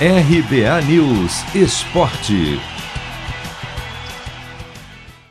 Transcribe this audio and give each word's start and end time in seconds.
RBA 0.00 0.82
News 0.88 1.54
Esporte. 1.54 2.58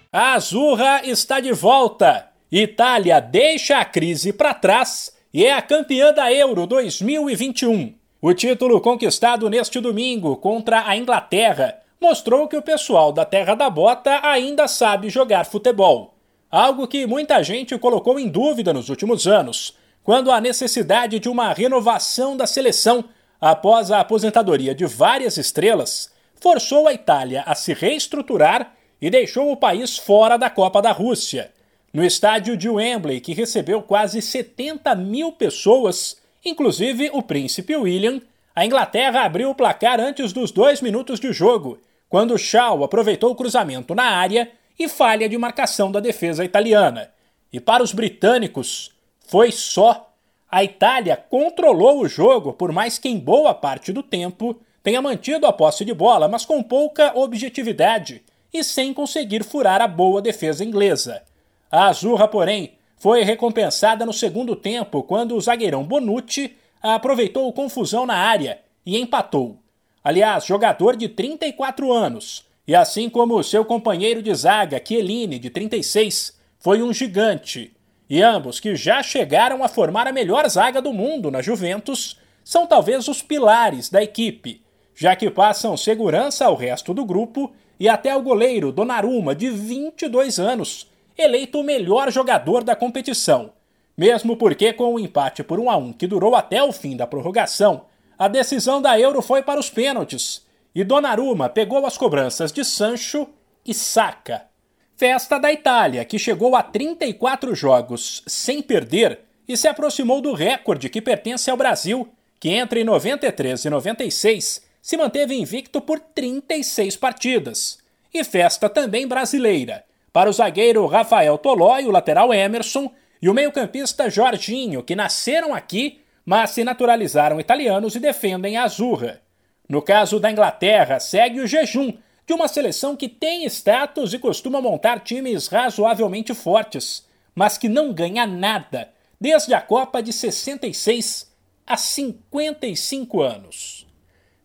A 0.10 0.36
Azurra 0.36 1.02
está 1.04 1.42
de 1.42 1.52
volta. 1.52 2.30
Itália 2.50 3.20
deixa 3.20 3.80
a 3.80 3.84
crise 3.84 4.32
para 4.32 4.54
trás 4.54 5.14
e 5.34 5.44
é 5.44 5.54
a 5.54 5.62
campeã 5.62 6.14
da 6.14 6.32
Euro 6.32 6.66
2021. 6.66 7.94
O 8.22 8.34
título 8.34 8.80
conquistado 8.80 9.50
neste 9.50 9.82
domingo 9.82 10.38
contra 10.38 10.88
a 10.88 10.96
Inglaterra 10.96 11.80
mostrou 12.00 12.48
que 12.48 12.56
o 12.56 12.62
pessoal 12.62 13.12
da 13.12 13.26
Terra 13.26 13.56
da 13.56 13.70
Bota 13.70 14.22
ainda 14.24 14.66
sabe 14.70 15.10
jogar 15.10 15.46
futebol. 15.46 16.18
Algo 16.50 16.88
que 16.88 17.06
muita 17.06 17.44
gente 17.44 17.78
colocou 17.78 18.18
em 18.18 18.30
dúvida 18.30 18.72
nos 18.72 18.88
últimos 18.88 19.28
anos, 19.28 19.78
quando 20.06 20.32
a 20.32 20.40
necessidade 20.40 21.20
de 21.20 21.28
uma 21.28 21.52
renovação 21.52 22.38
da 22.38 22.48
seleção 22.48 23.04
após 23.52 23.92
a 23.92 24.00
aposentadoria 24.00 24.74
de 24.74 24.86
várias 24.86 25.36
estrelas 25.36 26.10
forçou 26.40 26.88
a 26.88 26.94
Itália 26.94 27.44
a 27.46 27.54
se 27.54 27.74
reestruturar 27.74 28.74
e 29.02 29.10
deixou 29.10 29.52
o 29.52 29.58
país 29.58 29.98
fora 29.98 30.38
da 30.38 30.50
Copa 30.50 30.82
da 30.82 30.94
Rússia. 30.94 31.52
No 31.92 32.06
estádio 32.06 32.56
de 32.56 32.70
Wembley, 32.70 33.20
que 33.20 33.34
recebeu 33.34 33.82
quase 33.82 34.22
70 34.22 34.96
mil 34.96 35.34
pessoas, 35.34 36.22
inclusive 36.46 37.10
o 37.12 37.22
príncipe 37.22 37.76
William, 37.76 38.22
a 38.56 38.66
Inglaterra 38.66 39.24
abriu 39.26 39.50
o 39.50 39.56
placar 39.56 40.00
antes 40.00 40.32
dos 40.32 40.50
dois 40.50 40.80
minutos 40.80 41.20
de 41.20 41.34
jogo, 41.34 41.80
quando 42.08 42.38
Shaw 42.38 42.82
aproveitou 42.82 43.32
o 43.32 43.36
cruzamento 43.36 43.94
na 43.94 44.06
área 44.06 44.50
e 44.80 44.88
falha 44.88 45.28
de 45.28 45.38
marcação 45.38 45.92
da 45.92 46.00
defesa 46.00 46.46
italiana. 46.46 47.12
E 47.52 47.60
para 47.60 47.84
os 47.84 47.92
britânicos, 47.92 48.92
foi 49.28 49.52
só. 49.52 50.13
A 50.54 50.64
Itália 50.64 51.18
controlou 51.18 52.02
o 52.02 52.08
jogo, 52.08 52.54
por 52.54 52.72
mais 52.72 53.00
que 53.00 53.10
em 53.10 53.18
boa 53.18 53.56
parte 53.56 53.92
do 53.92 54.04
tempo 54.04 54.56
tenha 54.84 55.02
mantido 55.02 55.48
a 55.48 55.52
posse 55.52 55.84
de 55.84 55.96
bola, 55.96 56.28
mas 56.28 56.46
com 56.46 56.62
pouca 56.62 57.12
objetividade 57.18 58.22
e 58.54 58.64
sem 58.64 58.94
conseguir 58.94 59.44
furar 59.44 59.82
a 59.82 59.88
boa 59.88 60.22
defesa 60.22 60.64
inglesa. 60.64 61.24
A 61.72 61.88
Azurra, 61.88 62.28
porém, 62.28 62.74
foi 62.98 63.24
recompensada 63.24 64.06
no 64.06 64.14
segundo 64.14 64.56
tempo 64.56 65.02
quando 65.02 65.36
o 65.36 65.42
zagueirão 65.42 65.84
Bonucci 65.84 66.56
aproveitou 66.84 67.52
confusão 67.52 68.06
na 68.06 68.18
área 68.18 68.60
e 68.86 69.00
empatou. 69.00 69.58
Aliás, 70.04 70.46
jogador 70.46 70.96
de 70.96 71.10
34 71.10 71.92
anos, 71.92 72.46
e 72.68 72.76
assim 72.76 73.10
como 73.10 73.44
seu 73.44 73.66
companheiro 73.66 74.22
de 74.22 74.32
zaga, 74.36 74.80
Chiellini, 74.88 75.40
de 75.40 75.50
36, 75.50 76.38
foi 76.60 76.84
um 76.84 76.94
gigante. 76.94 77.74
E 78.14 78.22
ambos, 78.22 78.60
que 78.60 78.76
já 78.76 79.02
chegaram 79.02 79.64
a 79.64 79.68
formar 79.68 80.06
a 80.06 80.12
melhor 80.12 80.48
zaga 80.48 80.80
do 80.80 80.94
mundo 80.94 81.32
na 81.32 81.42
Juventus, 81.42 82.20
são 82.44 82.68
talvez 82.68 83.08
os 83.08 83.24
pilares 83.24 83.90
da 83.90 84.04
equipe, 84.04 84.62
já 84.94 85.16
que 85.16 85.32
passam 85.32 85.76
segurança 85.76 86.46
ao 86.46 86.54
resto 86.54 86.94
do 86.94 87.04
grupo 87.04 87.52
e 87.80 87.90
até 87.90 88.16
o 88.16 88.22
goleiro 88.22 88.72
Donnarumma, 88.72 89.34
de 89.34 89.50
22 89.50 90.38
anos, 90.38 90.88
eleito 91.18 91.60
o 91.60 91.64
melhor 91.64 92.12
jogador 92.12 92.64
da 92.64 92.76
competição. 92.76 93.52
Mesmo 93.98 94.38
porque, 94.38 94.72
com 94.74 94.94
o 94.94 95.00
empate 95.00 95.44
por 95.44 95.60
1 95.60 95.72
a 95.72 95.78
1 95.78 95.94
que 95.94 96.06
durou 96.06 96.36
até 96.36 96.62
o 96.62 96.72
fim 96.72 96.96
da 96.96 97.08
prorrogação, 97.08 97.86
a 98.16 98.28
decisão 98.28 98.80
da 98.80 99.00
Euro 99.00 99.24
foi 99.24 99.42
para 99.42 99.60
os 99.60 99.72
pênaltis 99.72 100.46
e 100.76 100.84
Donnarumma 100.84 101.50
pegou 101.50 101.84
as 101.84 101.98
cobranças 101.98 102.52
de 102.52 102.64
Sancho 102.64 103.28
e 103.66 103.74
Saka. 103.74 104.53
Festa 104.96 105.40
da 105.40 105.52
Itália, 105.52 106.06
que 106.06 106.20
chegou 106.20 106.56
a 106.56 106.62
34 106.62 107.56
jogos 107.56 108.24
sem 108.28 108.62
perder 108.62 109.22
e 109.48 109.58
se 109.58 109.68
aproximou 109.68 110.22
do 110.22 110.34
recorde 110.34 110.88
que 110.88 111.02
pertence 111.02 111.50
ao 111.50 111.58
Brasil, 111.58 112.08
que 112.40 112.50
entre 112.50 112.84
93 112.84 113.66
e 113.66 113.70
96 113.70 114.62
se 114.82 114.98
manteve 114.98 115.34
invicto 115.34 115.82
por 115.82 116.00
36 116.00 116.96
partidas. 116.98 117.80
E 118.14 118.24
festa 118.24 118.70
também 118.70 119.08
brasileira, 119.08 119.84
para 120.12 120.30
o 120.30 120.34
zagueiro 120.34 120.86
Rafael 120.86 121.38
Toló 121.40 121.80
e 121.80 121.88
o 121.88 121.92
lateral 121.92 122.32
Emerson 122.32 122.92
e 123.20 123.28
o 123.28 123.34
meio-campista 123.34 124.10
Jorginho, 124.10 124.84
que 124.84 124.96
nasceram 124.96 125.56
aqui, 125.56 126.02
mas 126.24 126.52
se 126.52 126.64
naturalizaram 126.64 127.40
italianos 127.40 127.96
e 127.96 128.00
defendem 128.00 128.58
a 128.58 128.66
Azurra. 128.66 129.22
No 129.68 129.82
caso 129.82 130.20
da 130.20 130.30
Inglaterra, 130.30 131.00
segue 131.00 131.40
o 131.40 131.48
jejum 131.48 131.94
de 132.26 132.34
uma 132.34 132.48
seleção 132.48 132.96
que 132.96 133.10
tem 133.10 133.46
status 133.46 134.14
e 134.14 134.20
costuma 134.20 134.62
montar 134.62 135.00
times 135.02 135.48
razoavelmente 135.48 136.34
fortes, 136.34 137.08
mas 137.36 137.58
que 137.58 137.68
não 137.68 137.94
ganha 137.94 138.26
nada 138.26 138.92
desde 139.20 139.54
a 139.54 139.62
Copa 139.62 140.02
de 140.02 140.14
66 140.14 141.32
a 141.66 141.78
55 141.78 143.22
anos. 143.22 143.88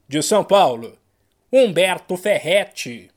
De 0.09 0.22
São 0.22 0.44
Paulo, 0.44 0.97
Humberto 1.53 2.16
Ferretti. 2.16 3.11